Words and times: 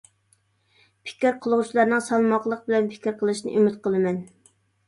پىكىر 1.09 1.37
قىلغۇچىلارنىڭ 1.43 2.03
سالماقلىق 2.07 2.65
بىلەن 2.71 2.91
پىكىر 2.95 3.19
قىلىشىنى 3.21 3.55
ئۈمىد 3.59 3.81
قىلىمەن! 3.85 4.19